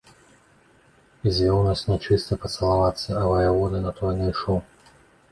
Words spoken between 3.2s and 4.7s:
ваявода на тое найшоў.